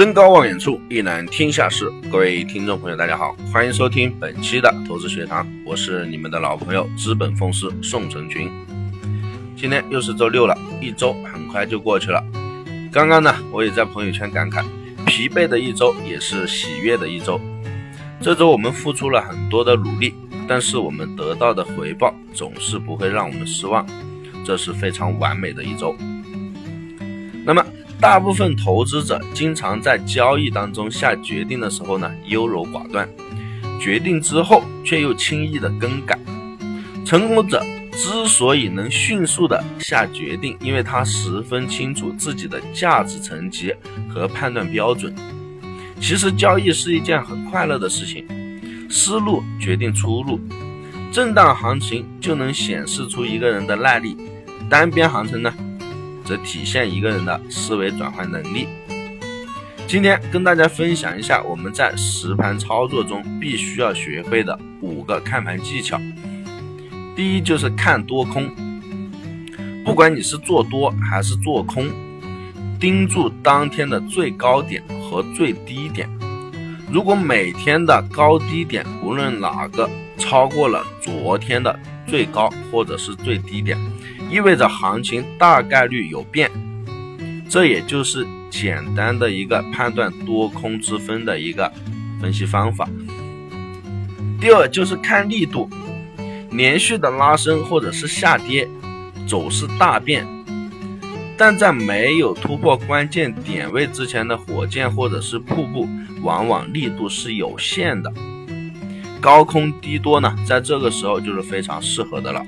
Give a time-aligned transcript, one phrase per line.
[0.00, 1.92] 登高望远处，一览天下事。
[2.10, 8.50] 各位听众朋友，大家好，欢迎收听本期的投资学堂，我是你们的老朋友资本风师宋成军。
[9.54, 12.24] 今天又是周六了，一周很快就过去了。
[12.90, 14.64] 刚刚呢，我也在朋友圈感慨，
[15.04, 17.38] 疲惫的一周也是喜悦的一周。
[18.22, 20.14] 这周我们付出了很多的努力，
[20.48, 23.86] 但是我们得到的回报总是不会让我们失望，
[24.46, 25.94] 这是非常完美的一周。
[27.44, 27.62] 那么。
[28.00, 33.06] 大部分投资者经常在交易当中下决定的时候呢，优柔寡断，
[33.78, 36.18] 决定之后却又轻易的更改。
[37.04, 43.74] 成功者之所以能迅速的下决定，因为他十分清楚自己的价值层级
[44.08, 45.14] 和判断标准。
[46.00, 48.24] 其实交易是一件很快乐的事情，
[48.88, 50.40] 思路决定出路，
[51.12, 54.16] 震荡行情就能显示出一个人的耐力，
[54.70, 55.52] 单边行情呢？
[56.30, 58.68] 则体现一个人的思维转换能力。
[59.88, 66.00] 今天跟大家分享一下我们在实盘操作中必须要学会的五个看盘技巧。
[67.16, 68.48] 第一就是看多空，
[69.84, 71.90] 不管你是做多还是做空，
[72.78, 76.08] 盯住当天的最高点和最低点。
[76.88, 83.76] 如果每天的高低点无论哪个超过了昨天的最高或者是最低点，
[84.30, 86.50] 意味着行情大概率有变，
[87.48, 91.70] 这也就是简单的一个判断多空之分的一个
[92.20, 92.88] 分析方法。
[94.40, 95.68] 第二就是看力度，
[96.52, 98.68] 连续的拉升或者是下跌，
[99.26, 100.24] 走势大变，
[101.36, 105.88] 但在没有突破关键点位之前的火箭或者是瀑布，
[106.22, 108.12] 往往力度是有限的。
[109.20, 112.46] 高空低多呢，在这个时候就是非常适合的了。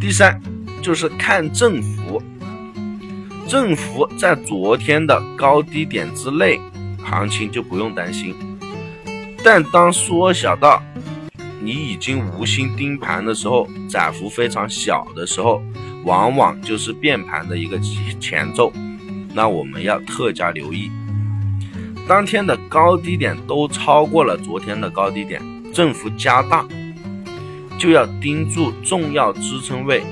[0.00, 0.40] 第三
[0.82, 2.22] 就是看振幅，
[3.46, 6.60] 振幅在昨天的高低点之内，
[7.02, 8.34] 行情就不用担心。
[9.42, 10.82] 但当缩小到
[11.62, 15.62] 你已经无心盯盘的时候，窄幅非常小的时候，
[16.04, 17.78] 往往就是变盘的一个
[18.18, 18.72] 前奏。
[19.34, 20.90] 那我们要特加留意。
[22.08, 25.40] 当天的高低点都超过了昨天的高低点，
[25.72, 26.66] 振幅加大。
[27.78, 30.02] 就要盯住重要支撑位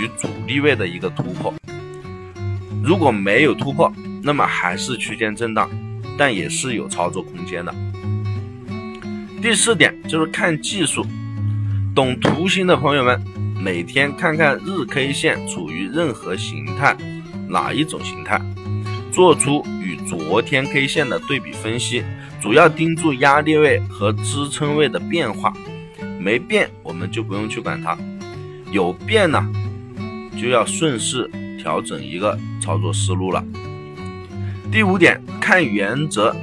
[0.00, 1.52] 与阻力位的一个突破，
[2.82, 5.68] 如果没有突破，那么还是区间震荡，
[6.16, 7.74] 但也是有操作空间的。
[9.42, 11.04] 第四点就是看技术，
[11.94, 13.22] 懂图形的朋友们，
[13.62, 16.96] 每天看看日 K 线处于任何形态，
[17.46, 18.40] 哪一种形态，
[19.12, 22.02] 做出与昨天 K 线的对比分析，
[22.40, 25.52] 主要盯住压力位和支撑位的变化。
[26.18, 27.94] 没变，我们就不用去管它；
[28.70, 29.46] 有变呢，
[30.40, 33.44] 就要顺势调整一个操作思路了。
[34.72, 36.34] 第五点，看原则，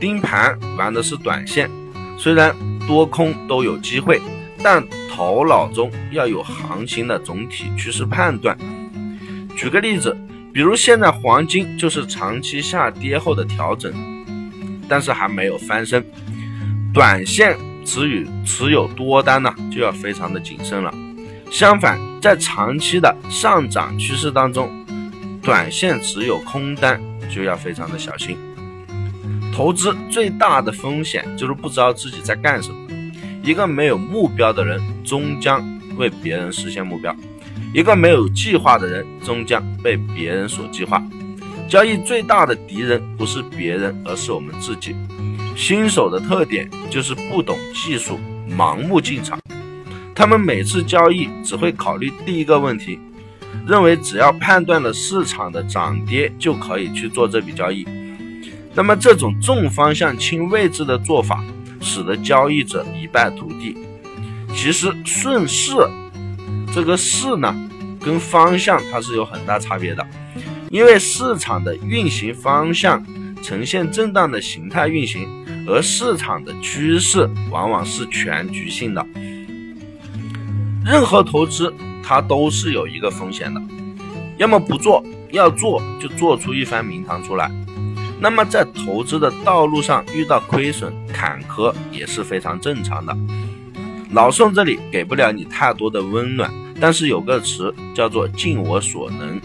[0.00, 1.70] 盯盘玩的是短线，
[2.18, 2.52] 虽然
[2.86, 4.20] 多空都有机会，
[4.62, 8.58] 但头脑中要有行情的总体趋势判断。
[9.56, 10.16] 举个例子，
[10.52, 13.92] 比如现在黄金就是长期下跌后的调整，
[14.88, 16.04] 但是还没有翻身，
[16.92, 17.56] 短线。
[17.86, 20.92] 持有持有多单呢，就要非常的谨慎了。
[21.50, 24.70] 相反，在长期的上涨趋势当中，
[25.42, 28.36] 短线持有空单就要非常的小心。
[29.54, 32.76] 投资最大的风险就是不知道自己在干什么。
[33.42, 35.64] 一个没有目标的人，终将
[35.96, 37.12] 为别人实现目标；
[37.72, 41.02] 一个没有计划的人，终将被别人所计划。
[41.68, 44.94] 交易最大的敌人不是别人，而是我们自己。
[45.56, 48.18] 新手的特点就是不懂技术，
[48.50, 49.38] 盲目进场。
[50.16, 52.98] 他们每次交易只会考虑第一个问题，
[53.68, 57.86] 认为只要判断了市场的涨跌就可以去做这笔交易。
[58.74, 61.44] 那么这种重方向轻位置的做法，
[61.82, 63.76] 使得交易者一败涂地。
[64.54, 65.74] 其实顺势
[66.74, 67.54] 这个势呢，
[68.00, 70.06] 跟方向它是有很大差别的，
[70.70, 73.04] 因为市场的运行方向
[73.42, 75.28] 呈现震荡的形态运行。
[75.68, 79.04] 而市场的趋势往往是全局性的，
[80.86, 83.60] 任何投资它都是有一个风险的，
[84.36, 87.50] 要么不做，要做就做出一番名堂出来。
[88.20, 93.16] 那么在投资的道路上遇到亏损坎坷也是非常正常的。
[94.12, 96.48] 老宋这里给不了你太多的温暖，
[96.80, 99.40] 但是有个词叫做尽我所能。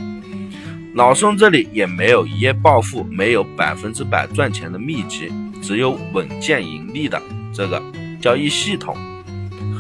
[0.94, 5.32] 老宋这里也没有一夜暴富，没有百分之百赚钱的秘籍。
[5.60, 7.20] 只有稳健盈利的
[7.52, 7.82] 这个
[8.22, 8.96] 交易系统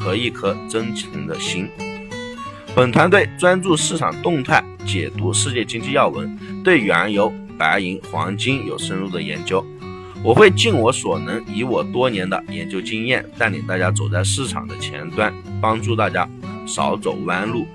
[0.03, 1.69] 和一颗真诚的心。
[2.75, 9.65] 本团队专注市场动态，解读世界经济要闻，对原油、白银、黄金有深入的研究。
[10.23, 16.29] 我会尽我所能，以我多年的研究经验，带领大家走在市场的前端，帮助大家
[16.65, 17.65] 少走弯路。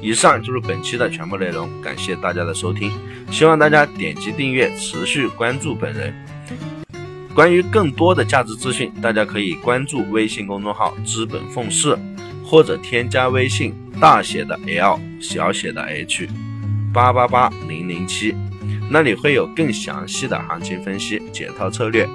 [0.00, 2.92] 以上就是本期的全部内容，感谢大家的收听，
[3.30, 6.14] 希望大家点击订阅，持续关注本人。
[7.34, 11.98] 关于更多的价值资讯，大家可以关注微信公众号“资本奉仕”，
[12.46, 16.28] 或者添加微信大写的 L 小写的 H
[16.92, 18.36] 八八八零零七。
[18.88, 22.08] 那里会有更详细的行情分析、解套策略。